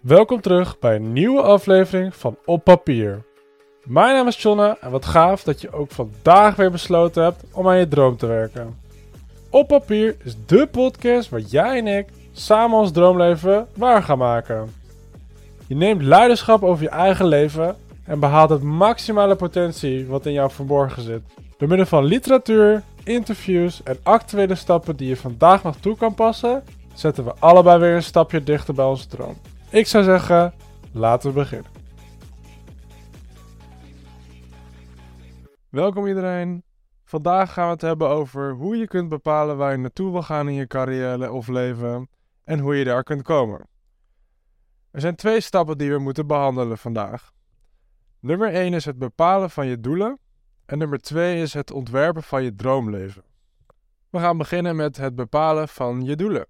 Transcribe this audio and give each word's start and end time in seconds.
Welkom 0.00 0.40
terug 0.40 0.78
bij 0.78 0.96
een 0.96 1.12
nieuwe 1.12 1.42
aflevering 1.42 2.14
van 2.14 2.36
Op 2.44 2.64
Papier. 2.64 3.22
Mijn 3.84 4.14
naam 4.14 4.26
is 4.26 4.42
Jonne 4.42 4.76
en 4.80 4.90
wat 4.90 5.04
gaaf 5.04 5.42
dat 5.42 5.60
je 5.60 5.72
ook 5.72 5.90
vandaag 5.90 6.56
weer 6.56 6.70
besloten 6.70 7.22
hebt 7.22 7.44
om 7.52 7.68
aan 7.68 7.78
je 7.78 7.88
droom 7.88 8.16
te 8.16 8.26
werken. 8.26 8.78
Op 9.50 9.68
Papier 9.68 10.16
is 10.24 10.36
de 10.46 10.66
podcast 10.66 11.28
waar 11.28 11.40
jij 11.40 11.78
en 11.78 11.86
ik 11.86 12.06
samen 12.32 12.78
ons 12.78 12.92
droomleven 12.92 13.66
waar 13.76 14.02
gaan 14.02 14.18
maken. 14.18 14.74
Je 15.66 15.74
neemt 15.74 16.02
leiderschap 16.02 16.62
over 16.62 16.82
je 16.82 16.90
eigen 16.90 17.26
leven 17.26 17.76
en 18.04 18.20
behaalt 18.20 18.50
het 18.50 18.62
maximale 18.62 19.36
potentie 19.36 20.06
wat 20.06 20.26
in 20.26 20.32
jou 20.32 20.50
verborgen 20.50 21.02
zit. 21.02 21.22
Door 21.58 21.68
middel 21.68 21.86
van 21.86 22.04
literatuur, 22.04 22.82
interviews 23.04 23.82
en 23.82 23.98
actuele 24.02 24.54
stappen 24.54 24.96
die 24.96 25.08
je 25.08 25.16
vandaag 25.16 25.62
nog 25.62 25.76
toe 25.76 25.96
kan 25.96 26.14
passen, 26.14 26.62
zetten 26.94 27.24
we 27.24 27.32
allebei 27.38 27.78
weer 27.78 27.94
een 27.94 28.02
stapje 28.02 28.42
dichter 28.42 28.74
bij 28.74 28.84
onze 28.84 29.06
droom. 29.06 29.36
Ik 29.72 29.86
zou 29.86 30.04
zeggen, 30.04 30.54
laten 30.92 31.28
we 31.28 31.34
beginnen. 31.34 31.70
Welkom 35.68 36.06
iedereen. 36.06 36.62
Vandaag 37.04 37.52
gaan 37.52 37.64
we 37.66 37.72
het 37.72 37.80
hebben 37.80 38.08
over 38.08 38.52
hoe 38.52 38.76
je 38.76 38.86
kunt 38.86 39.08
bepalen 39.08 39.56
waar 39.56 39.72
je 39.72 39.78
naartoe 39.78 40.12
wil 40.12 40.22
gaan 40.22 40.48
in 40.48 40.54
je 40.54 40.66
carrière 40.66 41.32
of 41.32 41.48
leven 41.48 42.08
en 42.44 42.58
hoe 42.58 42.76
je 42.76 42.84
daar 42.84 43.02
kunt 43.02 43.22
komen. 43.22 43.66
Er 44.90 45.00
zijn 45.00 45.16
twee 45.16 45.40
stappen 45.40 45.78
die 45.78 45.90
we 45.90 45.98
moeten 45.98 46.26
behandelen 46.26 46.78
vandaag. 46.78 47.32
Nummer 48.20 48.52
1 48.52 48.74
is 48.74 48.84
het 48.84 48.98
bepalen 48.98 49.50
van 49.50 49.66
je 49.66 49.80
doelen 49.80 50.18
en 50.66 50.78
nummer 50.78 50.98
2 50.98 51.42
is 51.42 51.54
het 51.54 51.70
ontwerpen 51.70 52.22
van 52.22 52.42
je 52.42 52.54
droomleven. 52.54 53.22
We 54.08 54.18
gaan 54.18 54.38
beginnen 54.38 54.76
met 54.76 54.96
het 54.96 55.14
bepalen 55.14 55.68
van 55.68 56.04
je 56.04 56.16
doelen. 56.16 56.46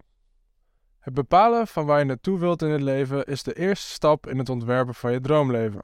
Het 1.01 1.15
bepalen 1.15 1.67
van 1.67 1.87
waar 1.87 1.99
je 1.99 2.05
naartoe 2.05 2.39
wilt 2.39 2.63
in 2.63 2.71
het 2.71 2.81
leven 2.81 3.25
is 3.25 3.43
de 3.43 3.55
eerste 3.55 3.91
stap 3.91 4.27
in 4.27 4.39
het 4.39 4.49
ontwerpen 4.49 4.95
van 4.95 5.13
je 5.13 5.21
droomleven. 5.21 5.83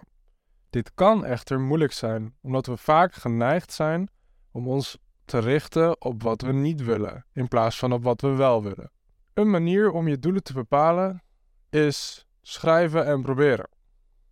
Dit 0.70 0.94
kan 0.94 1.24
echter 1.24 1.60
moeilijk 1.60 1.92
zijn, 1.92 2.34
omdat 2.42 2.66
we 2.66 2.76
vaak 2.76 3.14
geneigd 3.14 3.72
zijn 3.72 4.08
om 4.50 4.68
ons 4.68 4.98
te 5.24 5.38
richten 5.38 6.02
op 6.02 6.22
wat 6.22 6.42
we 6.42 6.52
niet 6.52 6.84
willen, 6.84 7.24
in 7.32 7.48
plaats 7.48 7.78
van 7.78 7.92
op 7.92 8.02
wat 8.02 8.20
we 8.20 8.28
wel 8.28 8.62
willen. 8.62 8.90
Een 9.34 9.50
manier 9.50 9.90
om 9.90 10.08
je 10.08 10.18
doelen 10.18 10.42
te 10.42 10.52
bepalen 10.52 11.22
is 11.70 12.26
schrijven 12.42 13.06
en 13.06 13.22
proberen. 13.22 13.68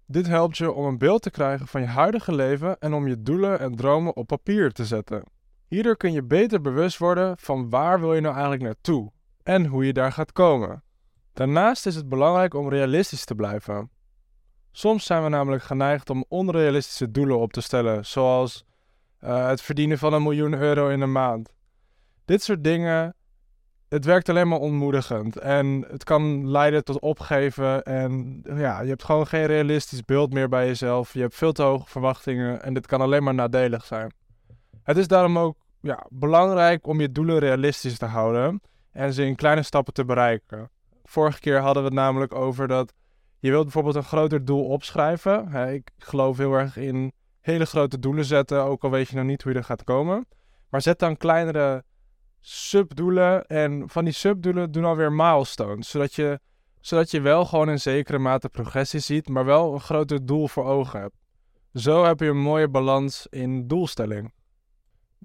Dit 0.07 0.27
helpt 0.27 0.57
je 0.57 0.73
om 0.73 0.85
een 0.85 0.99
beeld 0.99 1.23
te 1.23 1.31
krijgen 1.31 1.67
van 1.67 1.81
je 1.81 1.87
huidige 1.87 2.35
leven 2.35 2.79
en 2.79 2.95
om 2.95 3.09
je 3.09 3.23
doelen 3.23 3.61
en 3.61 3.75
dromen 3.75 4.17
op 4.17 4.27
papier 4.27 4.73
te 4.73 4.85
zetten. 4.85 5.25
Hierdoor 5.67 5.97
kun 5.97 6.13
je 6.13 6.23
beter 6.23 6.61
bewust 6.61 6.99
worden 6.99 7.39
van 7.39 7.71
waar 7.71 8.01
wil 8.01 8.15
je 8.15 8.21
nou 8.21 8.33
eigenlijk 8.35 8.63
naartoe 8.63 9.13
en 9.45 9.67
hoe 9.67 9.87
je 9.87 9.93
daar 9.93 10.13
gaat 10.13 10.33
komen. 10.33 10.83
Daarnaast 11.33 11.87
is 11.87 11.95
het 11.95 12.09
belangrijk 12.09 12.55
om 12.55 12.69
realistisch 12.69 13.25
te 13.25 13.35
blijven. 13.35 13.91
Soms 14.73 15.05
zijn 15.05 15.23
we 15.23 15.29
namelijk 15.29 15.63
geneigd 15.63 16.11
om 16.11 16.25
onrealistische 16.29 17.11
doelen 17.11 17.39
op 17.39 17.53
te 17.53 17.61
stellen, 17.61 18.07
zoals 18.07 18.65
uh, 19.21 19.47
het 19.47 19.63
verdienen 19.63 19.99
van 19.99 20.13
een 20.13 20.23
miljoen 20.23 20.55
euro 20.55 20.89
in 20.89 21.01
een 21.01 21.13
maand. 21.13 21.53
Dit 22.25 22.43
soort 22.43 22.65
dingen, 22.65 23.15
het 23.89 24.05
werkt 24.05 24.29
alleen 24.29 24.49
maar 24.49 24.59
ontmoedigend 24.59 25.37
en 25.39 25.85
het 25.89 26.05
kan 26.05 26.51
leiden 26.51 26.85
tot 26.85 27.01
opgeven 27.01 27.83
en 27.83 28.41
ja, 28.45 28.81
je 28.81 28.89
hebt 28.89 29.05
gewoon 29.05 29.27
geen 29.27 29.47
realistisch 29.47 30.05
beeld 30.05 30.33
meer 30.33 30.49
bij 30.49 30.67
jezelf. 30.67 31.13
Je 31.13 31.21
hebt 31.21 31.35
veel 31.35 31.53
te 31.53 31.63
hoge 31.63 31.89
verwachtingen 31.89 32.63
en 32.63 32.75
dit 32.75 32.87
kan 32.87 33.01
alleen 33.01 33.23
maar 33.23 33.35
nadelig 33.35 33.85
zijn. 33.85 34.13
Het 34.83 34.97
is 34.97 35.09
daarom 35.09 35.39
ook 35.39 35.57
ja, 35.81 36.07
belangrijk 36.11 36.87
om 36.87 37.01
je 37.01 37.13
doelen 37.13 37.39
realistisch 37.39 37.99
te 37.99 38.07
houden 38.07 38.61
en 38.95 39.13
ze 39.13 39.25
in 39.25 39.37
kleine 39.37 39.63
stappen 39.63 39.95
te 39.95 40.05
bereiken. 40.05 40.71
Vorige 41.05 41.41
keer 41.41 41.61
hadden 41.61 41.83
we 41.83 41.89
het 41.89 41.99
namelijk 41.99 42.35
over 42.35 42.69
dat 42.69 42.93
je 43.39 43.51
wilt 43.51 43.63
bijvoorbeeld 43.63 43.95
een 43.95 44.05
groter 44.05 44.45
doel 44.45 44.65
opschrijven. 44.65 45.53
ik 45.73 45.91
geloof 45.99 46.37
heel 46.37 46.53
erg 46.53 46.77
in 46.77 47.13
hele 47.41 47.67
grote 47.67 47.99
doelen 47.99 48.25
zetten, 48.25 48.65
ook 48.65 48.85
al 48.85 48.91
weet 48.91 49.09
je 49.09 49.17
nog 49.17 49.25
niet 49.25 49.43
hoe 49.43 49.53
je 49.53 49.59
er 49.59 49.65
gaat 49.65 49.85
komen. 49.85 50.27
Maar 50.69 50.83
zet 50.83 50.99
dan 50.99 51.17
kleinere 51.17 51.85
subdoelen 52.41 53.47
en 53.47 53.89
van 53.89 54.05
die 54.05 54.13
subdoelen 54.13 54.73
doen 54.73 54.85
alweer 54.85 55.13
milestones, 55.13 55.91
zodat 55.91 56.15
je, 56.15 56.41
zodat 56.81 57.11
je 57.11 57.21
wel 57.21 57.45
gewoon 57.45 57.69
een 57.69 57.81
zekere 57.81 58.19
mate 58.19 58.49
progressie 58.49 59.01
ziet, 59.01 59.29
maar 59.29 59.45
wel 59.45 59.75
een 59.75 59.81
groter 59.81 60.27
doel 60.27 60.49
voor 60.49 60.65
ogen 60.65 61.01
hebt. 61.01 61.17
Zo 61.73 62.05
heb 62.05 62.21
je 62.21 62.27
een 62.27 62.41
mooie 62.41 62.69
balans 62.69 63.27
in 63.31 63.67
doelstelling. 63.67 64.33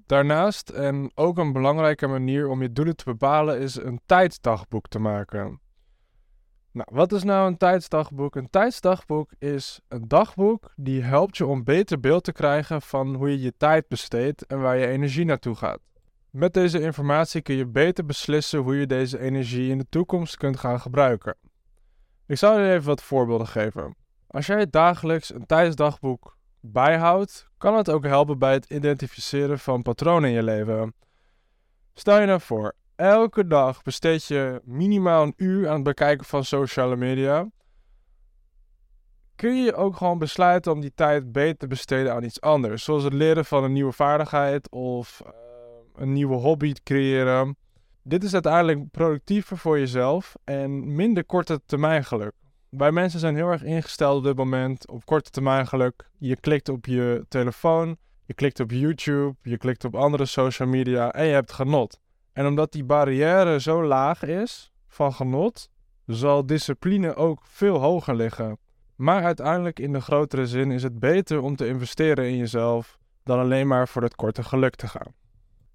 Daarnaast, 0.06 0.68
en 0.68 1.10
ook 1.14 1.38
een 1.38 1.52
belangrijke 1.52 2.06
manier 2.06 2.48
om 2.48 2.62
je 2.62 2.72
doelen 2.72 2.96
te 2.96 3.04
bepalen, 3.04 3.58
is 3.58 3.76
een 3.76 4.00
tijdsdagboek 4.06 4.88
te 4.88 4.98
maken. 4.98 5.60
Nou, 6.72 6.88
wat 6.92 7.12
is 7.12 7.22
nou 7.22 7.46
een 7.46 7.56
tijdsdagboek? 7.56 8.36
Een 8.36 8.50
tijdsdagboek 8.50 9.30
is 9.38 9.80
een 9.88 10.08
dagboek 10.08 10.72
die 10.76 11.02
helpt 11.02 11.36
je 11.36 11.46
om 11.46 11.64
beter 11.64 12.00
beeld 12.00 12.24
te 12.24 12.32
krijgen 12.32 12.82
van 12.82 13.14
hoe 13.14 13.30
je 13.30 13.40
je 13.40 13.54
tijd 13.56 13.88
besteedt 13.88 14.46
en 14.46 14.60
waar 14.60 14.76
je 14.76 14.86
energie 14.86 15.24
naartoe 15.24 15.54
gaat. 15.54 15.80
Met 16.30 16.54
deze 16.54 16.80
informatie 16.80 17.42
kun 17.42 17.54
je 17.54 17.66
beter 17.66 18.06
beslissen 18.06 18.60
hoe 18.60 18.76
je 18.76 18.86
deze 18.86 19.18
energie 19.18 19.70
in 19.70 19.78
de 19.78 19.86
toekomst 19.88 20.36
kunt 20.36 20.56
gaan 20.58 20.80
gebruiken. 20.80 21.36
Ik 22.26 22.36
zal 22.36 22.58
je 22.58 22.72
even 22.72 22.86
wat 22.86 23.02
voorbeelden 23.02 23.46
geven. 23.46 23.96
Als 24.26 24.46
jij 24.46 24.70
dagelijks 24.70 25.34
een 25.34 25.46
tijdsdagboek 25.46 26.36
bijhoudt, 26.60 27.48
kan 27.58 27.76
het 27.76 27.90
ook 27.90 28.04
helpen 28.04 28.38
bij 28.38 28.52
het 28.52 28.70
identificeren 28.70 29.58
van 29.58 29.82
patronen 29.82 30.28
in 30.28 30.34
je 30.34 30.42
leven. 30.42 30.94
Stel 31.94 32.20
je 32.20 32.26
nou 32.26 32.40
voor, 32.40 32.74
elke 32.96 33.46
dag 33.46 33.82
besteed 33.82 34.24
je 34.24 34.60
minimaal 34.64 35.22
een 35.22 35.34
uur 35.36 35.68
aan 35.68 35.74
het 35.74 35.82
bekijken 35.82 36.26
van 36.26 36.44
sociale 36.44 36.96
media. 36.96 37.48
Kun 39.36 39.62
je 39.62 39.74
ook 39.74 39.96
gewoon 39.96 40.18
besluiten 40.18 40.72
om 40.72 40.80
die 40.80 40.92
tijd 40.94 41.32
beter 41.32 41.56
te 41.56 41.66
besteden 41.66 42.12
aan 42.12 42.22
iets 42.22 42.40
anders, 42.40 42.84
zoals 42.84 43.04
het 43.04 43.12
leren 43.12 43.44
van 43.44 43.64
een 43.64 43.72
nieuwe 43.72 43.92
vaardigheid 43.92 44.70
of 44.70 45.22
uh, 45.26 45.30
een 45.94 46.12
nieuwe 46.12 46.34
hobby 46.34 46.72
creëren. 46.72 47.56
Dit 48.02 48.24
is 48.24 48.32
uiteindelijk 48.32 48.90
productiever 48.90 49.58
voor 49.58 49.78
jezelf 49.78 50.34
en 50.44 50.94
minder 50.94 51.24
korte 51.24 51.60
termijn 51.66 52.04
geluk. 52.04 52.32
Wij 52.70 52.92
mensen 52.92 53.20
zijn 53.20 53.34
heel 53.34 53.48
erg 53.48 53.62
ingesteld 53.62 54.18
op 54.18 54.24
dit 54.24 54.36
moment 54.36 54.88
op 54.88 55.04
korte 55.04 55.30
termijn 55.30 55.66
geluk. 55.66 56.08
Je 56.18 56.36
klikt 56.36 56.68
op 56.68 56.86
je 56.86 57.24
telefoon, 57.28 57.96
je 58.24 58.34
klikt 58.34 58.60
op 58.60 58.70
YouTube, 58.70 59.34
je 59.42 59.56
klikt 59.56 59.84
op 59.84 59.94
andere 59.94 60.26
social 60.26 60.68
media 60.68 61.12
en 61.12 61.26
je 61.26 61.32
hebt 61.32 61.52
genot. 61.52 62.00
En 62.32 62.46
omdat 62.46 62.72
die 62.72 62.84
barrière 62.84 63.60
zo 63.60 63.84
laag 63.84 64.22
is 64.22 64.72
van 64.88 65.12
genot, 65.12 65.70
zal 66.06 66.46
discipline 66.46 67.14
ook 67.14 67.40
veel 67.44 67.78
hoger 67.78 68.14
liggen. 68.14 68.58
Maar 68.96 69.24
uiteindelijk 69.24 69.78
in 69.78 69.92
de 69.92 70.00
grotere 70.00 70.46
zin 70.46 70.70
is 70.70 70.82
het 70.82 70.98
beter 70.98 71.40
om 71.40 71.56
te 71.56 71.66
investeren 71.66 72.28
in 72.28 72.36
jezelf 72.36 72.98
dan 73.24 73.38
alleen 73.38 73.66
maar 73.66 73.88
voor 73.88 74.02
het 74.02 74.14
korte 74.14 74.42
geluk 74.42 74.74
te 74.74 74.88
gaan. 74.88 75.14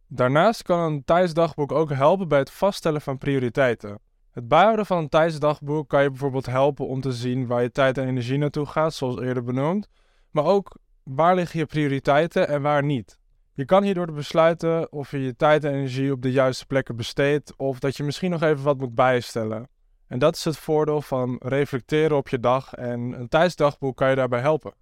Daarnaast 0.07 0.61
kan 0.61 0.79
een 0.79 1.03
tijdsdagboek 1.03 1.71
ook 1.71 1.89
helpen 1.89 2.27
bij 2.27 2.39
het 2.39 2.51
vaststellen 2.51 3.01
van 3.01 3.17
prioriteiten. 3.17 3.99
Het 4.35 4.47
bijhouden 4.47 4.85
van 4.85 4.97
een 4.97 5.09
tijdsdagboek 5.09 5.89
kan 5.89 6.03
je 6.03 6.09
bijvoorbeeld 6.09 6.45
helpen 6.45 6.87
om 6.87 7.01
te 7.01 7.11
zien 7.11 7.47
waar 7.47 7.61
je 7.61 7.71
tijd 7.71 7.97
en 7.97 8.07
energie 8.07 8.37
naartoe 8.37 8.65
gaat, 8.65 8.93
zoals 8.93 9.19
eerder 9.19 9.43
benoemd, 9.43 9.87
maar 10.31 10.45
ook 10.45 10.77
waar 11.03 11.35
liggen 11.35 11.59
je 11.59 11.65
prioriteiten 11.65 12.47
en 12.47 12.61
waar 12.61 12.83
niet. 12.83 13.19
Je 13.53 13.65
kan 13.65 13.83
hierdoor 13.83 14.11
besluiten 14.11 14.91
of 14.91 15.11
je 15.11 15.21
je 15.21 15.35
tijd 15.35 15.63
en 15.63 15.73
energie 15.73 16.11
op 16.11 16.21
de 16.21 16.31
juiste 16.31 16.65
plekken 16.65 16.95
besteedt 16.95 17.53
of 17.57 17.79
dat 17.79 17.97
je 17.97 18.03
misschien 18.03 18.31
nog 18.31 18.41
even 18.41 18.63
wat 18.63 18.77
moet 18.77 18.95
bijstellen. 18.95 19.69
En 20.07 20.19
dat 20.19 20.35
is 20.35 20.43
het 20.43 20.57
voordeel 20.57 21.01
van 21.01 21.41
reflecteren 21.43 22.17
op 22.17 22.29
je 22.29 22.39
dag 22.39 22.73
en 22.73 22.99
een 22.99 23.27
tijdsdagboek 23.27 23.97
kan 23.97 24.09
je 24.09 24.15
daarbij 24.15 24.41
helpen. 24.41 24.73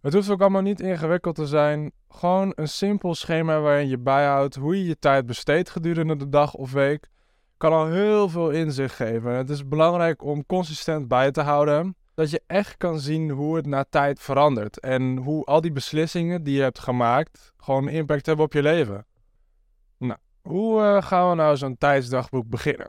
Het 0.00 0.14
hoeft 0.14 0.30
ook 0.30 0.40
allemaal 0.40 0.62
niet 0.62 0.80
ingewikkeld 0.80 1.34
te 1.34 1.46
zijn. 1.46 1.92
Gewoon 2.08 2.52
een 2.54 2.68
simpel 2.68 3.14
schema 3.14 3.60
waarin 3.60 3.88
je 3.88 3.98
bijhoudt 3.98 4.54
hoe 4.54 4.78
je 4.78 4.84
je 4.84 4.98
tijd 4.98 5.26
besteedt 5.26 5.70
gedurende 5.70 6.16
de 6.16 6.28
dag 6.28 6.54
of 6.54 6.72
week 6.72 7.08
kan 7.56 7.72
al 7.72 7.86
heel 7.86 8.28
veel 8.28 8.50
inzicht 8.50 8.94
geven. 8.94 9.32
Het 9.32 9.50
is 9.50 9.68
belangrijk 9.68 10.22
om 10.22 10.46
consistent 10.46 11.08
bij 11.08 11.30
te 11.30 11.40
houden. 11.40 11.96
Dat 12.14 12.30
je 12.30 12.42
echt 12.46 12.76
kan 12.76 13.00
zien 13.00 13.30
hoe 13.30 13.56
het 13.56 13.66
na 13.66 13.84
tijd 13.90 14.20
verandert. 14.20 14.80
En 14.80 15.16
hoe 15.16 15.44
al 15.44 15.60
die 15.60 15.72
beslissingen 15.72 16.42
die 16.42 16.56
je 16.56 16.62
hebt 16.62 16.78
gemaakt 16.78 17.52
gewoon 17.56 17.88
impact 17.88 18.26
hebben 18.26 18.44
op 18.44 18.52
je 18.52 18.62
leven. 18.62 19.06
Nou, 19.98 20.18
hoe 20.42 20.80
uh, 20.80 21.02
gaan 21.02 21.28
we 21.28 21.34
nou 21.34 21.56
zo'n 21.56 21.78
tijdsdagboek 21.78 22.48
beginnen? 22.48 22.88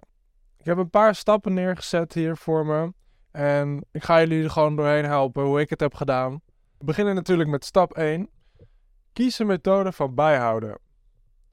Ik 0.58 0.66
heb 0.66 0.78
een 0.78 0.90
paar 0.90 1.16
stappen 1.16 1.54
neergezet 1.54 2.14
hier 2.14 2.38
voor 2.38 2.66
me. 2.66 2.94
En 3.32 3.86
ik 3.92 4.04
ga 4.04 4.20
jullie 4.20 4.44
er 4.44 4.50
gewoon 4.50 4.76
doorheen 4.76 5.06
helpen 5.06 5.44
hoe 5.44 5.60
ik 5.60 5.70
het 5.70 5.80
heb 5.80 5.94
gedaan. 5.94 6.42
We 6.78 6.86
beginnen 6.86 7.16
natuurlijk 7.16 7.50
met 7.50 7.66
stap 7.66 7.94
1. 7.94 8.30
Kies 9.14 9.40
een 9.40 9.48
methode 9.48 9.92
van 9.92 10.16
bijhouden. 10.16 10.80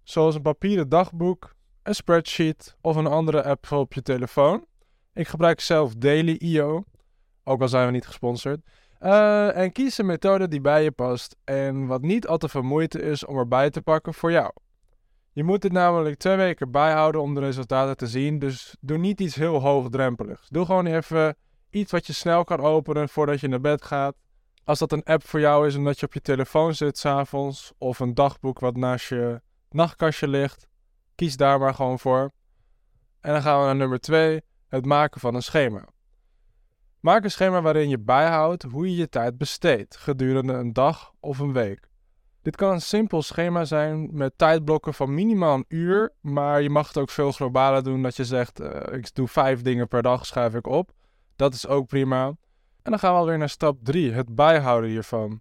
Zoals 0.02 0.34
een 0.34 0.42
papieren 0.42 0.88
dagboek, 0.88 1.53
een 1.84 1.94
spreadsheet 1.94 2.76
of 2.80 2.96
een 2.96 3.06
andere 3.06 3.44
app 3.44 3.72
op 3.72 3.92
je 3.92 4.02
telefoon. 4.02 4.66
Ik 5.12 5.28
gebruik 5.28 5.60
zelf 5.60 5.94
Daily.io, 5.94 6.84
ook 7.44 7.60
al 7.60 7.68
zijn 7.68 7.86
we 7.86 7.92
niet 7.92 8.06
gesponsord. 8.06 8.60
Uh, 9.00 9.56
en 9.56 9.72
kies 9.72 9.98
een 9.98 10.06
methode 10.06 10.48
die 10.48 10.60
bij 10.60 10.82
je 10.82 10.90
past 10.90 11.36
en 11.44 11.86
wat 11.86 12.02
niet 12.02 12.26
al 12.26 12.38
te 12.38 12.48
veel 12.48 12.62
moeite 12.62 13.02
is 13.02 13.24
om 13.24 13.36
erbij 13.36 13.70
te 13.70 13.82
pakken 13.82 14.14
voor 14.14 14.32
jou. 14.32 14.52
Je 15.32 15.44
moet 15.44 15.62
dit 15.62 15.72
namelijk 15.72 16.18
twee 16.18 16.36
weken 16.36 16.70
bijhouden 16.70 17.20
om 17.20 17.34
de 17.34 17.40
resultaten 17.40 17.96
te 17.96 18.06
zien, 18.06 18.38
dus 18.38 18.76
doe 18.80 18.98
niet 18.98 19.20
iets 19.20 19.34
heel 19.34 19.60
hoogdrempeligs. 19.60 20.48
Doe 20.48 20.64
gewoon 20.64 20.86
even 20.86 21.36
iets 21.70 21.92
wat 21.92 22.06
je 22.06 22.12
snel 22.12 22.44
kan 22.44 22.60
openen 22.60 23.08
voordat 23.08 23.40
je 23.40 23.48
naar 23.48 23.60
bed 23.60 23.84
gaat. 23.84 24.14
Als 24.64 24.78
dat 24.78 24.92
een 24.92 25.04
app 25.04 25.26
voor 25.26 25.40
jou 25.40 25.66
is 25.66 25.76
omdat 25.76 26.00
je 26.00 26.06
op 26.06 26.12
je 26.12 26.20
telefoon 26.20 26.74
zit 26.74 26.98
s'avonds, 26.98 27.72
of 27.78 27.98
een 27.98 28.14
dagboek 28.14 28.60
wat 28.60 28.76
naast 28.76 29.08
je 29.08 29.40
nachtkastje 29.70 30.28
ligt, 30.28 30.66
kies 31.14 31.36
daar 31.36 31.58
maar 31.58 31.74
gewoon 31.74 31.98
voor. 31.98 32.32
En 33.20 33.32
dan 33.32 33.42
gaan 33.42 33.58
we 33.58 33.64
naar 33.64 33.76
nummer 33.76 34.00
2, 34.00 34.42
het 34.68 34.84
maken 34.84 35.20
van 35.20 35.34
een 35.34 35.42
schema. 35.42 35.88
Maak 37.00 37.24
een 37.24 37.30
schema 37.30 37.62
waarin 37.62 37.88
je 37.88 37.98
bijhoudt 37.98 38.62
hoe 38.62 38.90
je 38.90 38.96
je 38.96 39.08
tijd 39.08 39.38
besteedt 39.38 39.96
gedurende 39.96 40.52
een 40.52 40.72
dag 40.72 41.12
of 41.20 41.38
een 41.38 41.52
week. 41.52 41.88
Dit 42.42 42.56
kan 42.56 42.72
een 42.72 42.80
simpel 42.80 43.22
schema 43.22 43.64
zijn 43.64 44.08
met 44.12 44.38
tijdblokken 44.38 44.94
van 44.94 45.14
minimaal 45.14 45.54
een 45.54 45.64
uur, 45.68 46.12
maar 46.20 46.62
je 46.62 46.70
mag 46.70 46.86
het 46.86 46.98
ook 46.98 47.10
veel 47.10 47.32
globaler 47.32 47.82
doen 47.82 48.02
dat 48.02 48.16
je 48.16 48.24
zegt 48.24 48.60
uh, 48.60 48.80
ik 48.90 49.14
doe 49.14 49.28
vijf 49.28 49.62
dingen 49.62 49.88
per 49.88 50.02
dag 50.02 50.26
schrijf 50.26 50.54
ik 50.54 50.66
op. 50.66 50.92
Dat 51.36 51.54
is 51.54 51.66
ook 51.66 51.86
prima. 51.86 52.26
En 52.82 52.90
dan 52.90 52.98
gaan 52.98 53.12
we 53.12 53.18
alweer 53.18 53.38
naar 53.38 53.48
stap 53.48 53.78
3, 53.82 54.12
het 54.12 54.34
bijhouden 54.34 54.90
hiervan. 54.90 55.40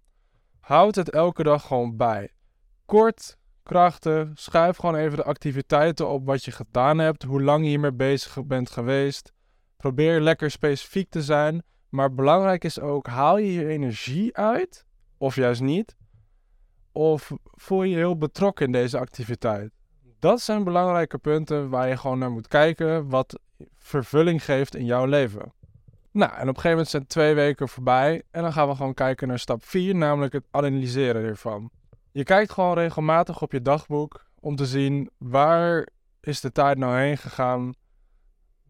Houd 0.60 0.94
het 0.94 1.10
elke 1.10 1.42
dag 1.42 1.66
gewoon 1.66 1.96
bij. 1.96 2.32
Kort, 2.84 3.38
krachtig, 3.64 4.28
schrijf 4.34 4.76
gewoon 4.76 4.94
even 4.94 5.16
de 5.16 5.24
activiteiten 5.24 6.08
op 6.08 6.26
wat 6.26 6.44
je 6.44 6.50
gedaan 6.50 6.98
hebt, 6.98 7.22
hoe 7.22 7.42
lang 7.42 7.62
je 7.62 7.68
hiermee 7.68 7.92
bezig 7.92 8.44
bent 8.44 8.70
geweest. 8.70 9.32
Probeer 9.76 10.20
lekker 10.20 10.50
specifiek 10.50 11.10
te 11.10 11.22
zijn, 11.22 11.62
maar 11.88 12.14
belangrijk 12.14 12.64
is 12.64 12.80
ook, 12.80 13.06
haal 13.06 13.38
je 13.38 13.52
je 13.52 13.68
energie 13.68 14.36
uit, 14.36 14.86
of 15.18 15.34
juist 15.34 15.60
niet, 15.60 15.96
of 16.92 17.32
voel 17.42 17.82
je 17.82 17.90
je 17.90 17.96
heel 17.96 18.18
betrokken 18.18 18.66
in 18.66 18.72
deze 18.72 18.98
activiteit. 18.98 19.70
Dat 20.18 20.40
zijn 20.40 20.64
belangrijke 20.64 21.18
punten 21.18 21.68
waar 21.68 21.88
je 21.88 21.96
gewoon 21.96 22.18
naar 22.18 22.30
moet 22.30 22.48
kijken, 22.48 23.08
wat 23.08 23.40
vervulling 23.76 24.44
geeft 24.44 24.74
in 24.74 24.84
jouw 24.84 25.04
leven. 25.04 25.52
Nou, 26.10 26.32
en 26.32 26.40
op 26.40 26.40
een 26.40 26.46
gegeven 26.46 26.70
moment 26.70 26.88
zijn 26.88 27.06
twee 27.06 27.34
weken 27.34 27.68
voorbij 27.68 28.22
en 28.30 28.42
dan 28.42 28.52
gaan 28.52 28.68
we 28.68 28.74
gewoon 28.74 28.94
kijken 28.94 29.28
naar 29.28 29.38
stap 29.38 29.64
4, 29.64 29.94
namelijk 29.94 30.32
het 30.32 30.44
analyseren 30.50 31.22
hiervan. 31.22 31.70
Je 32.14 32.22
kijkt 32.22 32.52
gewoon 32.52 32.74
regelmatig 32.74 33.42
op 33.42 33.52
je 33.52 33.62
dagboek 33.62 34.24
om 34.40 34.56
te 34.56 34.66
zien 34.66 35.10
waar 35.18 35.88
is 36.20 36.40
de 36.40 36.52
tijd 36.52 36.78
nou 36.78 36.98
heen 36.98 37.18
gegaan, 37.18 37.74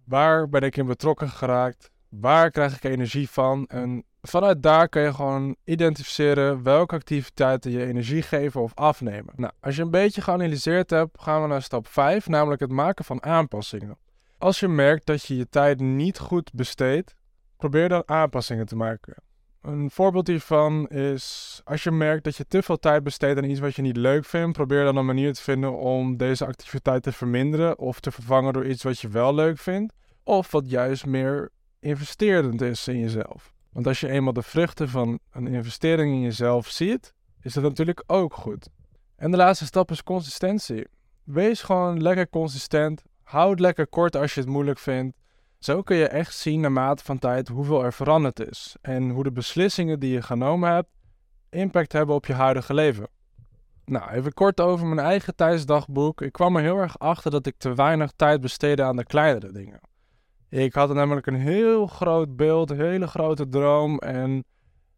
waar 0.04 0.48
ben 0.48 0.62
ik 0.62 0.76
in 0.76 0.86
betrokken 0.86 1.28
geraakt, 1.28 1.90
waar 2.08 2.50
krijg 2.50 2.76
ik 2.76 2.84
energie 2.84 3.30
van 3.30 3.66
en 3.66 4.04
vanuit 4.22 4.62
daar 4.62 4.88
kun 4.88 5.02
je 5.02 5.14
gewoon 5.14 5.56
identificeren 5.64 6.62
welke 6.62 6.94
activiteiten 6.94 7.70
je 7.70 7.86
energie 7.86 8.22
geven 8.22 8.60
of 8.60 8.74
afnemen. 8.74 9.34
Nou, 9.36 9.52
als 9.60 9.76
je 9.76 9.82
een 9.82 9.90
beetje 9.90 10.22
geanalyseerd 10.22 10.90
hebt, 10.90 11.20
gaan 11.20 11.42
we 11.42 11.48
naar 11.48 11.62
stap 11.62 11.86
5, 11.86 12.28
namelijk 12.28 12.60
het 12.60 12.70
maken 12.70 13.04
van 13.04 13.22
aanpassingen. 13.22 13.98
Als 14.38 14.60
je 14.60 14.68
merkt 14.68 15.06
dat 15.06 15.24
je 15.24 15.36
je 15.36 15.48
tijd 15.48 15.80
niet 15.80 16.18
goed 16.18 16.52
besteedt, 16.52 17.14
probeer 17.56 17.88
dan 17.88 18.02
aanpassingen 18.06 18.66
te 18.66 18.76
maken. 18.76 19.14
Een 19.64 19.90
voorbeeld 19.90 20.26
hiervan 20.26 20.88
is 20.88 21.60
als 21.64 21.82
je 21.82 21.90
merkt 21.90 22.24
dat 22.24 22.36
je 22.36 22.46
te 22.46 22.62
veel 22.62 22.78
tijd 22.78 23.02
besteedt 23.02 23.38
aan 23.38 23.44
iets 23.44 23.60
wat 23.60 23.74
je 23.74 23.82
niet 23.82 23.96
leuk 23.96 24.24
vindt, 24.24 24.52
probeer 24.52 24.84
dan 24.84 24.96
een 24.96 25.06
manier 25.06 25.32
te 25.32 25.42
vinden 25.42 25.78
om 25.78 26.16
deze 26.16 26.46
activiteit 26.46 27.02
te 27.02 27.12
verminderen 27.12 27.78
of 27.78 28.00
te 28.00 28.10
vervangen 28.10 28.52
door 28.52 28.66
iets 28.66 28.82
wat 28.82 28.98
je 28.98 29.08
wel 29.08 29.34
leuk 29.34 29.58
vindt, 29.58 29.94
of 30.22 30.50
wat 30.50 30.70
juist 30.70 31.06
meer 31.06 31.50
investerend 31.80 32.60
is 32.60 32.88
in 32.88 32.98
jezelf. 32.98 33.52
Want 33.72 33.86
als 33.86 34.00
je 34.00 34.08
eenmaal 34.08 34.32
de 34.32 34.42
vruchten 34.42 34.88
van 34.88 35.18
een 35.32 35.46
investering 35.46 36.14
in 36.14 36.20
jezelf 36.20 36.68
ziet, 36.68 37.14
is 37.40 37.52
dat 37.52 37.62
natuurlijk 37.62 38.02
ook 38.06 38.34
goed. 38.34 38.68
En 39.16 39.30
de 39.30 39.36
laatste 39.36 39.66
stap 39.66 39.90
is 39.90 40.02
consistentie. 40.02 40.86
Wees 41.22 41.62
gewoon 41.62 42.02
lekker 42.02 42.28
consistent. 42.28 43.02
Houd 43.22 43.60
lekker 43.60 43.86
kort 43.86 44.16
als 44.16 44.34
je 44.34 44.40
het 44.40 44.48
moeilijk 44.48 44.78
vindt. 44.78 45.16
Zo 45.64 45.82
kun 45.82 45.96
je 45.96 46.08
echt 46.08 46.34
zien 46.34 46.60
naarmate 46.60 47.04
van 47.04 47.18
tijd 47.18 47.48
hoeveel 47.48 47.84
er 47.84 47.92
veranderd 47.92 48.48
is 48.48 48.76
en 48.82 49.10
hoe 49.10 49.22
de 49.22 49.32
beslissingen 49.32 50.00
die 50.00 50.12
je 50.12 50.22
genomen 50.22 50.70
hebt 50.72 50.88
impact 51.50 51.92
hebben 51.92 52.14
op 52.14 52.26
je 52.26 52.32
huidige 52.32 52.74
leven. 52.74 53.08
Nou, 53.84 54.10
even 54.10 54.32
kort 54.32 54.60
over 54.60 54.86
mijn 54.86 55.06
eigen 55.06 55.36
tijdsdagboek. 55.36 56.20
Ik 56.20 56.32
kwam 56.32 56.56
er 56.56 56.62
heel 56.62 56.76
erg 56.76 56.98
achter 56.98 57.30
dat 57.30 57.46
ik 57.46 57.54
te 57.56 57.74
weinig 57.74 58.12
tijd 58.16 58.40
besteedde 58.40 58.82
aan 58.82 58.96
de 58.96 59.04
kleinere 59.04 59.52
dingen. 59.52 59.80
Ik 60.48 60.74
had 60.74 60.94
namelijk 60.94 61.26
een 61.26 61.40
heel 61.40 61.86
groot 61.86 62.36
beeld, 62.36 62.70
een 62.70 62.80
hele 62.80 63.06
grote 63.06 63.48
droom 63.48 63.98
en 63.98 64.44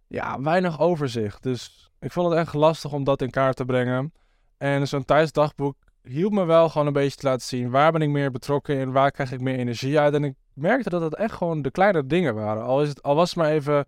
ja, 0.07 0.41
weinig 0.41 0.81
overzicht. 0.81 1.43
Dus 1.43 1.91
ik 2.01 2.13
vond 2.13 2.31
het 2.31 2.39
echt 2.39 2.55
lastig 2.55 2.93
om 2.93 3.05
dat 3.05 3.23
in 3.23 3.31
kaart 3.31 3.57
te 3.57 3.65
brengen. 3.65 4.13
En 4.59 4.89
zo'n 4.89 5.05
tijdsdagboek 5.05 5.77
hielp 6.03 6.33
me 6.33 6.45
wel 6.45 6.69
gewoon 6.69 6.87
een 6.87 6.93
beetje 6.93 7.17
te 7.17 7.27
laten 7.27 7.47
zien 7.47 7.71
waar 7.71 7.93
ben 7.93 8.03
ik 8.03 8.09
meer 8.09 8.31
betrokken 8.31 8.77
in, 8.77 8.93
waar 8.93 9.11
krijg 9.11 9.33
ik 9.33 9.41
meer 9.41 9.59
energie 9.59 9.99
uit. 9.99 10.15
En 10.15 10.25
ik 10.25 10.35
merkte 10.57 10.91
dat 10.91 11.01
het 11.01 11.15
echt 11.15 11.35
gewoon 11.35 11.63
de 11.63 11.71
kleine 11.71 12.07
dingen 12.07 12.35
waren. 12.35 12.63
Al, 12.63 12.83
is 12.83 12.89
het, 12.89 13.03
al 13.03 13.15
was 13.15 13.29
het 13.29 13.39
maar 13.39 13.51
even 13.51 13.85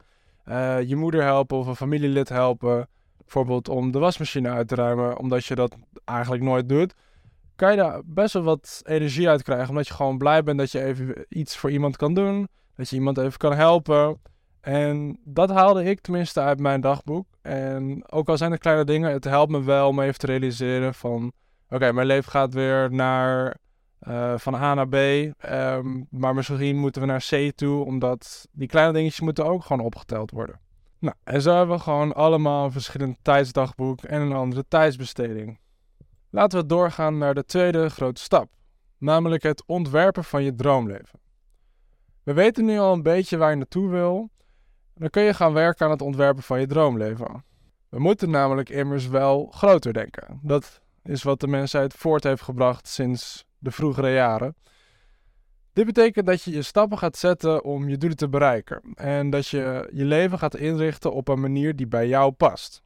uh, 0.49 0.82
je 0.82 0.97
moeder 0.97 1.23
helpen 1.23 1.56
of 1.56 1.67
een 1.67 1.76
familielid 1.76 2.29
helpen. 2.29 2.88
Bijvoorbeeld 3.17 3.69
om 3.69 3.91
de 3.91 3.99
wasmachine 3.99 4.49
uit 4.49 4.69
te 4.69 4.75
ruimen, 4.75 5.19
omdat 5.19 5.44
je 5.44 5.55
dat 5.55 5.76
eigenlijk 6.05 6.43
nooit 6.43 6.69
doet 6.69 6.94
kan 7.59 7.70
je 7.70 7.76
daar 7.76 8.00
best 8.05 8.32
wel 8.32 8.43
wat 8.43 8.82
energie 8.85 9.29
uit 9.29 9.43
krijgen. 9.43 9.69
Omdat 9.69 9.88
je 9.88 9.94
gewoon 9.94 10.19
blij 10.19 10.43
bent 10.43 10.59
dat 10.59 10.73
je 10.73 10.82
even 10.82 11.26
iets 11.29 11.56
voor 11.56 11.70
iemand 11.70 11.97
kan 11.97 12.15
doen. 12.15 12.49
Dat 12.76 12.88
je 12.88 12.97
iemand 12.97 13.19
even 13.19 13.38
kan 13.38 13.55
helpen. 13.55 14.21
En 14.61 15.21
dat 15.25 15.50
haalde 15.50 15.85
ik 15.85 16.00
tenminste 16.00 16.41
uit 16.41 16.61
mijn 16.61 16.81
dagboek. 16.81 17.26
En 17.43 18.11
ook 18.11 18.29
al 18.29 18.37
zijn 18.37 18.50
het 18.50 18.61
kleine 18.61 18.85
dingen, 18.85 19.12
het 19.12 19.25
helpt 19.25 19.50
me 19.50 19.62
wel 19.62 19.88
om 19.88 20.00
even 20.00 20.19
te 20.19 20.26
realiseren 20.26 20.94
van... 20.94 21.32
Oké, 21.69 21.93
mijn 21.93 22.06
leven 22.06 22.31
gaat 22.31 22.55
weer 22.55 22.93
naar, 22.93 23.56
uh, 24.03 24.39
van 24.39 24.55
A 24.55 24.75
naar 24.75 24.89
B. 24.89 24.95
Um, 24.95 26.06
maar 26.11 26.35
misschien 26.35 26.77
moeten 26.77 27.00
we 27.00 27.06
naar 27.06 27.27
C 27.31 27.53
toe, 27.56 27.85
omdat 27.85 28.49
die 28.53 28.69
kleine 28.69 28.93
dingetjes 28.93 29.21
moeten 29.21 29.47
ook 29.47 29.65
gewoon 29.65 29.85
opgeteld 29.85 30.31
worden. 30.31 30.61
Nou, 30.99 31.15
en 31.25 31.43
zo 31.43 31.56
hebben 31.56 31.77
we 31.77 31.83
gewoon 31.83 32.15
allemaal 32.15 32.65
een 32.65 32.73
verschillend 32.73 33.19
tijdsdagboek 33.23 34.03
en 34.03 34.21
een 34.21 34.33
andere 34.33 34.65
tijdsbesteding. 34.69 35.59
Laten 36.31 36.61
we 36.61 36.67
doorgaan 36.67 37.19
naar 37.19 37.35
de 37.35 37.45
tweede 37.45 37.89
grote 37.89 38.21
stap, 38.21 38.49
namelijk 38.99 39.43
het 39.43 39.62
ontwerpen 39.67 40.25
van 40.25 40.43
je 40.43 40.55
droomleven. 40.55 41.21
We 42.23 42.33
weten 42.33 42.65
nu 42.65 42.79
al 42.79 42.93
een 42.93 43.03
beetje 43.03 43.37
waar 43.37 43.50
je 43.50 43.56
naartoe 43.56 43.89
wil. 43.89 44.31
Dan 44.95 45.11
kun 45.11 45.23
je 45.23 45.35
gaan 45.35 45.53
werken 45.53 45.85
aan 45.85 45.93
het 45.93 46.03
ontwerpen 46.03 46.43
van 46.43 46.61
je 46.61 46.67
droomleven. 46.67 47.45
We 47.89 47.99
moeten 47.99 48.31
namelijk 48.31 48.69
immers 48.69 49.06
wel 49.06 49.47
groter 49.55 49.93
denken. 49.93 50.41
Dat 50.43 50.81
is 51.03 51.23
wat 51.23 51.41
de 51.41 51.47
mensheid 51.47 51.95
voort 51.95 52.25
heeft 52.25 52.43
gebracht 52.43 52.89
sinds 52.89 53.45
de 53.59 53.71
vroegere 53.71 54.13
jaren. 54.13 54.55
Dit 55.73 55.87
betekent 55.87 56.27
dat 56.27 56.43
je 56.43 56.51
je 56.51 56.63
stappen 56.63 56.99
gaat 56.99 57.17
zetten 57.17 57.65
om 57.65 57.89
je 57.89 57.99
doelen 57.99 58.19
te 58.19 58.29
bereiken 58.29 58.81
en 58.95 59.31
dat 59.31 59.47
je 59.47 59.91
je 59.93 60.05
leven 60.05 60.39
gaat 60.39 60.57
inrichten 60.57 61.12
op 61.12 61.29
een 61.29 61.41
manier 61.41 61.77
die 61.77 61.87
bij 61.87 62.09
jou 62.09 62.33
past. 62.33 62.83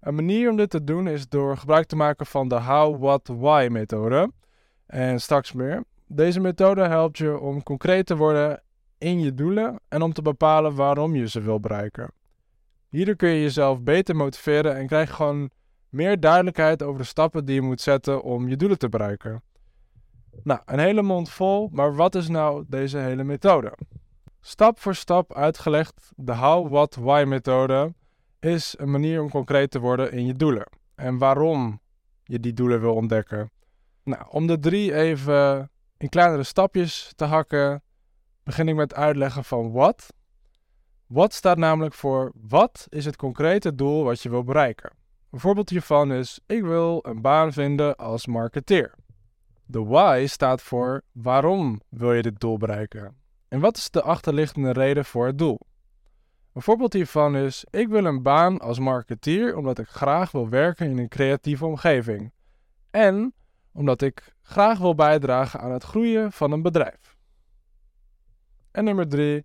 Een 0.00 0.14
manier 0.14 0.50
om 0.50 0.56
dit 0.56 0.70
te 0.70 0.84
doen 0.84 1.08
is 1.08 1.28
door 1.28 1.56
gebruik 1.56 1.86
te 1.86 1.96
maken 1.96 2.26
van 2.26 2.48
de 2.48 2.60
How, 2.60 3.02
What, 3.02 3.26
Why 3.26 3.68
methode. 3.70 4.30
En 4.86 5.20
straks 5.20 5.52
meer. 5.52 5.84
Deze 6.06 6.40
methode 6.40 6.82
helpt 6.82 7.18
je 7.18 7.38
om 7.38 7.62
concreet 7.62 8.06
te 8.06 8.16
worden 8.16 8.62
in 8.98 9.20
je 9.20 9.34
doelen 9.34 9.80
en 9.88 10.02
om 10.02 10.12
te 10.12 10.22
bepalen 10.22 10.74
waarom 10.74 11.14
je 11.14 11.28
ze 11.28 11.40
wil 11.40 11.60
bereiken. 11.60 12.12
Hierdoor 12.88 13.16
kun 13.16 13.28
je 13.28 13.40
jezelf 13.40 13.82
beter 13.82 14.16
motiveren 14.16 14.76
en 14.76 14.86
krijg 14.86 15.08
je 15.08 15.14
gewoon 15.14 15.50
meer 15.88 16.20
duidelijkheid 16.20 16.82
over 16.82 17.00
de 17.00 17.06
stappen 17.06 17.44
die 17.44 17.54
je 17.54 17.62
moet 17.62 17.80
zetten 17.80 18.22
om 18.22 18.48
je 18.48 18.56
doelen 18.56 18.78
te 18.78 18.88
bereiken. 18.88 19.42
Nou, 20.42 20.60
een 20.64 20.78
hele 20.78 21.02
mond 21.02 21.30
vol, 21.30 21.68
maar 21.72 21.94
wat 21.94 22.14
is 22.14 22.28
nou 22.28 22.64
deze 22.68 22.98
hele 22.98 23.24
methode? 23.24 23.76
Stap 24.40 24.80
voor 24.80 24.94
stap 24.94 25.34
uitgelegd 25.34 26.12
de 26.16 26.34
How, 26.34 26.68
What, 26.70 26.94
Why 26.94 27.24
methode 27.26 27.94
is 28.40 28.74
een 28.78 28.90
manier 28.90 29.22
om 29.22 29.30
concreet 29.30 29.70
te 29.70 29.78
worden 29.78 30.12
in 30.12 30.26
je 30.26 30.34
doelen. 30.34 30.66
En 30.94 31.18
waarom 31.18 31.80
je 32.24 32.40
die 32.40 32.52
doelen 32.52 32.80
wil 32.80 32.94
ontdekken. 32.94 33.50
Nou, 34.02 34.22
om 34.28 34.46
de 34.46 34.58
drie 34.58 34.94
even 34.94 35.70
in 35.96 36.08
kleinere 36.08 36.42
stapjes 36.42 37.12
te 37.16 37.24
hakken, 37.24 37.82
begin 38.42 38.68
ik 38.68 38.74
met 38.74 38.94
uitleggen 38.94 39.44
van 39.44 39.72
wat. 39.72 40.06
Wat 41.06 41.32
staat 41.32 41.58
namelijk 41.58 41.94
voor 41.94 42.32
wat 42.34 42.86
is 42.88 43.04
het 43.04 43.16
concrete 43.16 43.74
doel 43.74 44.04
wat 44.04 44.22
je 44.22 44.30
wil 44.30 44.44
bereiken. 44.44 44.92
Een 45.30 45.40
voorbeeld 45.40 45.70
hiervan 45.70 46.12
is: 46.12 46.40
ik 46.46 46.62
wil 46.62 46.98
een 47.02 47.20
baan 47.20 47.52
vinden 47.52 47.96
als 47.96 48.26
marketeer. 48.26 48.94
De 49.66 49.84
why 49.84 50.24
staat 50.28 50.62
voor 50.62 51.02
waarom 51.12 51.80
wil 51.88 52.12
je 52.12 52.22
dit 52.22 52.40
doel 52.40 52.58
bereiken? 52.58 53.16
En 53.48 53.60
wat 53.60 53.76
is 53.76 53.90
de 53.90 54.02
achterliggende 54.02 54.72
reden 54.72 55.04
voor 55.04 55.26
het 55.26 55.38
doel? 55.38 55.60
Een 56.52 56.62
voorbeeld 56.62 56.92
hiervan 56.92 57.36
is: 57.36 57.64
ik 57.70 57.88
wil 57.88 58.04
een 58.04 58.22
baan 58.22 58.58
als 58.58 58.78
marketeer 58.78 59.56
omdat 59.56 59.78
ik 59.78 59.88
graag 59.88 60.30
wil 60.30 60.48
werken 60.48 60.90
in 60.90 60.98
een 60.98 61.08
creatieve 61.08 61.66
omgeving. 61.66 62.32
En 62.90 63.34
omdat 63.72 64.02
ik 64.02 64.34
graag 64.42 64.78
wil 64.78 64.94
bijdragen 64.94 65.60
aan 65.60 65.72
het 65.72 65.82
groeien 65.82 66.32
van 66.32 66.52
een 66.52 66.62
bedrijf. 66.62 67.16
En 68.70 68.84
nummer 68.84 69.08
3, 69.08 69.44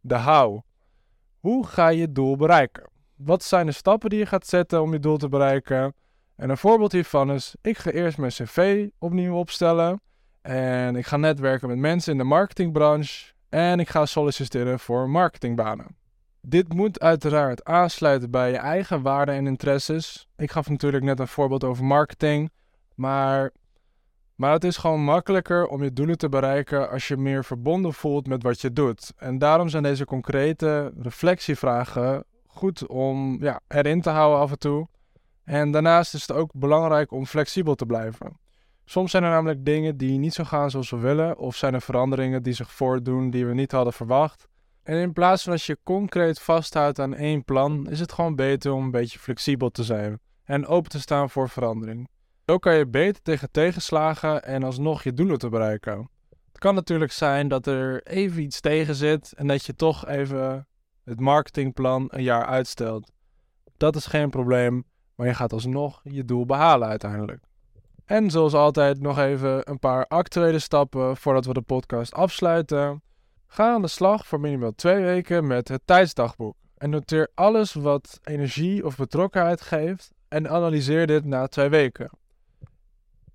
de 0.00 0.18
how. 0.18 0.60
Hoe 1.40 1.66
ga 1.66 1.88
je 1.88 2.00
het 2.00 2.14
doel 2.14 2.36
bereiken? 2.36 2.90
Wat 3.14 3.42
zijn 3.42 3.66
de 3.66 3.72
stappen 3.72 4.10
die 4.10 4.18
je 4.18 4.26
gaat 4.26 4.46
zetten 4.46 4.82
om 4.82 4.92
je 4.92 4.98
doel 4.98 5.16
te 5.16 5.28
bereiken? 5.28 5.94
En 6.36 6.50
een 6.50 6.58
voorbeeld 6.58 6.92
hiervan 6.92 7.32
is: 7.32 7.54
ik 7.62 7.78
ga 7.78 7.90
eerst 7.90 8.18
mijn 8.18 8.32
cv 8.32 8.88
opnieuw 8.98 9.34
opstellen. 9.34 10.00
En 10.42 10.96
ik 10.96 11.06
ga 11.06 11.16
netwerken 11.16 11.68
met 11.68 11.78
mensen 11.78 12.12
in 12.12 12.18
de 12.18 12.24
marketingbranche. 12.24 13.32
en 13.48 13.80
ik 13.80 13.88
ga 13.88 14.06
solliciteren 14.06 14.78
voor 14.78 15.10
marketingbanen. 15.10 15.96
Dit 16.40 16.72
moet 16.72 17.00
uiteraard 17.00 17.64
aansluiten 17.64 18.30
bij 18.30 18.50
je 18.50 18.56
eigen 18.56 19.02
waarden 19.02 19.34
en 19.34 19.46
interesses. 19.46 20.28
Ik 20.36 20.50
gaf 20.50 20.68
natuurlijk 20.68 21.04
net 21.04 21.20
een 21.20 21.28
voorbeeld 21.28 21.64
over 21.64 21.84
marketing, 21.84 22.50
maar, 22.94 23.50
maar 24.34 24.52
het 24.52 24.64
is 24.64 24.76
gewoon 24.76 25.04
makkelijker 25.04 25.66
om 25.66 25.82
je 25.82 25.92
doelen 25.92 26.18
te 26.18 26.28
bereiken 26.28 26.90
als 26.90 27.08
je 27.08 27.16
meer 27.16 27.44
verbonden 27.44 27.92
voelt 27.92 28.26
met 28.26 28.42
wat 28.42 28.60
je 28.60 28.72
doet. 28.72 29.12
En 29.16 29.38
daarom 29.38 29.68
zijn 29.68 29.82
deze 29.82 30.04
concrete 30.04 30.92
reflectievragen 30.98 32.24
goed 32.46 32.86
om 32.86 33.42
ja, 33.42 33.60
erin 33.68 34.00
te 34.00 34.10
houden 34.10 34.38
af 34.38 34.50
en 34.50 34.58
toe. 34.58 34.88
En 35.44 35.70
daarnaast 35.70 36.14
is 36.14 36.20
het 36.20 36.32
ook 36.32 36.50
belangrijk 36.54 37.12
om 37.12 37.26
flexibel 37.26 37.74
te 37.74 37.86
blijven. 37.86 38.38
Soms 38.84 39.10
zijn 39.10 39.22
er 39.22 39.30
namelijk 39.30 39.64
dingen 39.64 39.96
die 39.96 40.18
niet 40.18 40.34
zo 40.34 40.44
gaan 40.44 40.70
zoals 40.70 40.90
we 40.90 40.96
willen, 40.96 41.38
of 41.38 41.56
zijn 41.56 41.74
er 41.74 41.82
veranderingen 41.82 42.42
die 42.42 42.52
zich 42.52 42.72
voordoen 42.72 43.30
die 43.30 43.46
we 43.46 43.54
niet 43.54 43.72
hadden 43.72 43.92
verwacht. 43.92 44.46
En 44.82 44.96
in 44.96 45.12
plaats 45.12 45.42
van 45.42 45.52
als 45.52 45.66
je 45.66 45.78
concreet 45.82 46.40
vasthoudt 46.40 46.98
aan 46.98 47.14
één 47.14 47.44
plan, 47.44 47.90
is 47.90 48.00
het 48.00 48.12
gewoon 48.12 48.36
beter 48.36 48.72
om 48.72 48.84
een 48.84 48.90
beetje 48.90 49.18
flexibel 49.18 49.70
te 49.70 49.84
zijn 49.84 50.20
en 50.44 50.66
open 50.66 50.90
te 50.90 51.00
staan 51.00 51.30
voor 51.30 51.48
verandering. 51.48 52.08
Zo 52.46 52.58
kan 52.58 52.74
je 52.74 52.86
beter 52.86 53.22
tegen 53.22 53.50
tegenslagen 53.50 54.44
en 54.44 54.62
alsnog 54.62 55.02
je 55.02 55.12
doelen 55.12 55.38
te 55.38 55.48
bereiken. 55.48 56.08
Het 56.48 56.58
kan 56.58 56.74
natuurlijk 56.74 57.12
zijn 57.12 57.48
dat 57.48 57.66
er 57.66 58.02
even 58.02 58.42
iets 58.42 58.60
tegen 58.60 58.94
zit 58.94 59.32
en 59.36 59.46
dat 59.46 59.64
je 59.64 59.74
toch 59.74 60.06
even 60.06 60.66
het 61.04 61.20
marketingplan 61.20 62.08
een 62.10 62.22
jaar 62.22 62.46
uitstelt. 62.46 63.12
Dat 63.76 63.96
is 63.96 64.06
geen 64.06 64.30
probleem, 64.30 64.84
maar 65.14 65.26
je 65.26 65.34
gaat 65.34 65.52
alsnog 65.52 66.00
je 66.02 66.24
doel 66.24 66.46
behalen 66.46 66.88
uiteindelijk. 66.88 67.42
En 68.04 68.30
zoals 68.30 68.54
altijd 68.54 69.00
nog 69.00 69.18
even 69.18 69.70
een 69.70 69.78
paar 69.78 70.06
actuele 70.06 70.58
stappen 70.58 71.16
voordat 71.16 71.46
we 71.46 71.52
de 71.52 71.60
podcast 71.60 72.14
afsluiten. 72.14 73.02
Ga 73.46 73.72
aan 73.72 73.82
de 73.82 73.88
slag 73.88 74.26
voor 74.26 74.40
minimaal 74.40 74.74
twee 74.74 75.02
weken 75.02 75.46
met 75.46 75.68
het 75.68 75.80
tijdsdagboek. 75.84 76.56
En 76.76 76.90
noteer 76.90 77.30
alles 77.34 77.72
wat 77.72 78.20
energie 78.22 78.84
of 78.86 78.96
betrokkenheid 78.96 79.60
geeft 79.60 80.12
en 80.28 80.50
analyseer 80.50 81.06
dit 81.06 81.24
na 81.24 81.46
twee 81.46 81.68
weken. 81.68 82.10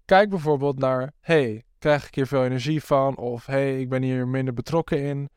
Kijk 0.05 0.29
bijvoorbeeld 0.29 0.79
naar: 0.79 1.11
hey, 1.19 1.63
krijg 1.79 2.07
ik 2.07 2.15
hier 2.15 2.27
veel 2.27 2.43
energie 2.43 2.83
van? 2.83 3.17
Of 3.17 3.45
hey, 3.45 3.81
ik 3.81 3.89
ben 3.89 4.01
hier 4.01 4.27
minder 4.27 4.53
betrokken 4.53 5.03
in. 5.03 5.29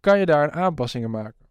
Kan 0.00 0.18
je 0.18 0.26
daar 0.26 0.50
aanpassingen 0.50 1.10
maken? 1.10 1.46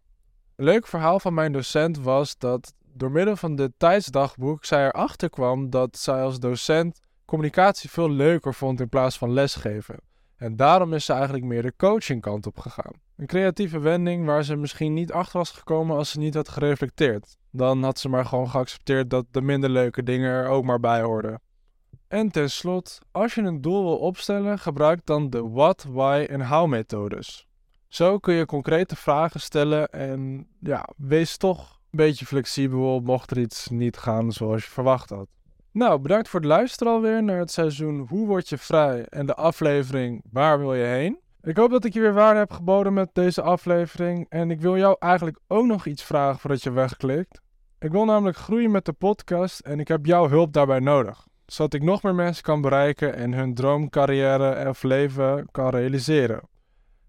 Een 0.56 0.64
leuk 0.64 0.86
verhaal 0.86 1.20
van 1.20 1.34
mijn 1.34 1.52
docent 1.52 1.98
was 1.98 2.38
dat 2.38 2.74
door 2.94 3.10
middel 3.10 3.36
van 3.36 3.56
dit 3.56 3.72
tijdsdagboek 3.76 4.64
zij 4.64 4.86
erachter 4.86 5.30
kwam 5.30 5.70
dat 5.70 5.98
zij 5.98 6.22
als 6.22 6.38
docent 6.38 7.00
communicatie 7.24 7.90
veel 7.90 8.10
leuker 8.10 8.54
vond 8.54 8.80
in 8.80 8.88
plaats 8.88 9.18
van 9.18 9.32
lesgeven. 9.32 9.96
En 10.36 10.56
daarom 10.56 10.92
is 10.92 11.04
ze 11.04 11.12
eigenlijk 11.12 11.44
meer 11.44 11.62
de 11.62 11.74
coachingkant 11.76 12.46
op 12.46 12.58
gegaan. 12.58 12.92
Een 13.16 13.26
creatieve 13.26 13.78
wending 13.78 14.26
waar 14.26 14.44
ze 14.44 14.56
misschien 14.56 14.94
niet 14.94 15.12
achter 15.12 15.38
was 15.38 15.50
gekomen 15.50 15.96
als 15.96 16.10
ze 16.10 16.18
niet 16.18 16.34
had 16.34 16.48
gereflecteerd. 16.48 17.36
Dan 17.50 17.82
had 17.82 17.98
ze 17.98 18.08
maar 18.08 18.24
gewoon 18.24 18.50
geaccepteerd 18.50 19.10
dat 19.10 19.26
de 19.30 19.42
minder 19.42 19.70
leuke 19.70 20.02
dingen 20.02 20.30
er 20.30 20.48
ook 20.48 20.64
maar 20.64 20.80
bij 20.80 21.02
hoorden. 21.02 21.40
En 22.08 22.30
tenslotte, 22.30 23.00
als 23.10 23.34
je 23.34 23.42
een 23.42 23.60
doel 23.60 23.82
wil 23.82 23.98
opstellen, 23.98 24.58
gebruik 24.58 25.00
dan 25.04 25.30
de 25.30 25.48
what, 25.48 25.86
why 25.88 26.26
en 26.28 26.46
how 26.46 26.68
methodes. 26.68 27.46
Zo 27.88 28.18
kun 28.18 28.34
je 28.34 28.46
concrete 28.46 28.96
vragen 28.96 29.40
stellen 29.40 29.88
en 29.88 30.46
ja, 30.60 30.88
wees 30.96 31.36
toch 31.36 31.80
beetje 31.96 32.26
flexibel 32.26 33.00
mocht 33.00 33.30
er 33.30 33.38
iets 33.38 33.68
niet 33.68 33.96
gaan 33.96 34.32
zoals 34.32 34.64
je 34.64 34.70
verwacht 34.70 35.10
had. 35.10 35.26
Nou, 35.72 36.00
bedankt 36.00 36.28
voor 36.28 36.40
het 36.40 36.48
luisteren 36.48 36.92
alweer 36.92 37.22
naar 37.22 37.38
het 37.38 37.50
seizoen 37.50 38.06
Hoe 38.08 38.26
word 38.26 38.48
je 38.48 38.58
vrij 38.58 39.06
en 39.08 39.26
de 39.26 39.34
aflevering 39.34 40.22
Waar 40.30 40.58
wil 40.58 40.74
je 40.74 40.84
heen? 40.84 41.18
Ik 41.42 41.56
hoop 41.56 41.70
dat 41.70 41.84
ik 41.84 41.92
je 41.92 42.00
weer 42.00 42.12
waarde 42.12 42.38
heb 42.38 42.52
geboden 42.52 42.92
met 42.92 43.10
deze 43.12 43.42
aflevering 43.42 44.26
en 44.28 44.50
ik 44.50 44.60
wil 44.60 44.76
jou 44.76 44.96
eigenlijk 44.98 45.38
ook 45.46 45.66
nog 45.66 45.86
iets 45.86 46.02
vragen 46.02 46.40
voordat 46.40 46.62
je 46.62 46.70
wegklikt. 46.70 47.40
Ik 47.78 47.90
wil 47.90 48.04
namelijk 48.04 48.36
groeien 48.36 48.70
met 48.70 48.84
de 48.84 48.92
podcast 48.92 49.60
en 49.60 49.80
ik 49.80 49.88
heb 49.88 50.06
jouw 50.06 50.28
hulp 50.28 50.52
daarbij 50.52 50.80
nodig, 50.80 51.26
zodat 51.46 51.74
ik 51.74 51.82
nog 51.82 52.02
meer 52.02 52.14
mensen 52.14 52.42
kan 52.42 52.60
bereiken 52.60 53.14
en 53.14 53.32
hun 53.32 53.54
droomcarrière 53.54 54.68
of 54.68 54.82
leven 54.82 55.48
kan 55.50 55.68
realiseren. 55.68 56.40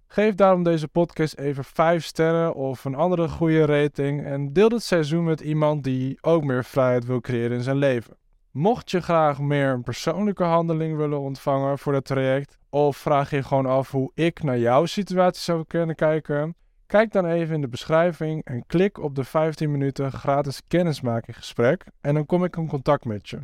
Geef 0.08 0.36
daarom 0.36 0.64
deze 0.64 0.88
podcast 0.88 1.38
even 1.38 1.64
5 1.64 2.06
sterren 2.06 2.54
of 2.54 2.86
een 2.86 2.96
andere 2.96 3.28
goede 3.30 3.66
rating 3.66 4.26
en 4.26 4.54
deel 4.54 4.70
dit 4.70 4.84
seizoen 4.84 5.24
met 5.24 5.42
iemand 5.42 5.84
die 5.84 6.18
ook 6.22 6.44
meer 6.44 6.64
vrijheid 6.64 7.06
wil 7.06 7.22
creëren 7.22 7.58
in 7.58 7.64
zijn 7.64 7.78
leven. 7.78 8.18
Mocht 8.52 8.92
je 8.92 9.02
graag 9.02 9.40
meer 9.40 9.70
een 9.70 9.84
persoonlijke 9.84 10.44
handeling 10.44 10.98
willen 10.98 11.20
ontvangen 11.20 11.80
voor 11.80 11.94
het 11.94 12.06
traject, 12.06 12.58
of 12.70 12.98
vraag 12.98 13.30
je 13.30 13.44
gewoon 13.44 13.66
af 13.66 13.92
hoe 13.92 14.12
ik 14.14 14.44
naar 14.44 14.60
jouw 14.60 14.86
situatie 14.86 15.42
zou 15.42 15.64
kunnen 15.68 15.96
kijken, 15.96 16.56
kijk 16.86 17.12
dan 17.12 17.26
even 17.26 17.56
in 17.56 17.62
de 17.62 17.68
beschrijving 17.68 18.44
en 18.44 18.66
klik 18.66 19.00
op 19.00 19.16
de 19.16 19.24
15 19.24 19.72
minuten 19.72 20.12
gratis 20.12 20.62
kennismakinggesprek 20.68 21.86
en 22.02 22.14
dan 22.14 22.26
kom 22.26 22.44
ik 22.44 22.56
in 22.56 22.68
contact 22.68 23.06
met 23.06 23.30
je. 23.30 23.40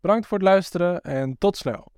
Bedankt 0.00 0.26
voor 0.26 0.38
het 0.38 0.46
luisteren 0.46 1.00
en 1.00 1.38
tot 1.38 1.56
snel. 1.56 1.93